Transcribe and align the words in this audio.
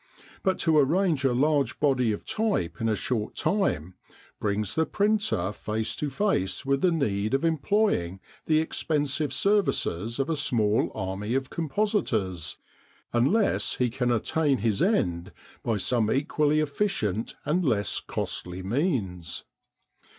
But 0.41 0.57
to 0.61 0.79
arrange 0.79 1.23
a 1.23 1.31
large 1.31 1.79
body 1.79 2.11
of 2.11 2.25
type 2.25 2.81
in 2.81 2.89
a 2.89 2.95
short 2.95 3.35
time 3.35 3.93
brings 4.39 4.73
the 4.73 4.87
printer 4.87 5.51
face 5.53 5.95
to 5.97 6.09
face 6.09 6.65
with 6.65 6.81
the 6.81 6.91
need 6.91 7.35
of 7.35 7.45
employing 7.45 8.19
the 8.47 8.59
expensive 8.61 9.31
services 9.31 10.17
of 10.17 10.27
a 10.27 10.35
small 10.35 10.91
army 10.95 11.35
of 11.35 11.51
compositors 11.51 12.57
unless 13.13 13.75
he 13.75 13.91
can 13.91 14.11
attain 14.11 14.57
his 14.57 14.81
end 14.81 15.33
by 15.61 15.77
some 15.77 16.09
equally 16.11 16.61
efficient 16.61 17.35
and 17.45 17.63
less 17.63 17.99
costly 17.99 18.63
means. 18.63 19.43